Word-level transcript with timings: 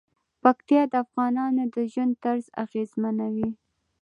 پکتیا 0.43 0.81
د 0.91 0.93
افغانانو 1.03 1.63
د 1.73 1.75
ژوند 1.91 2.13
طرز 2.23 2.45
اغېزمنوي. 2.63 3.49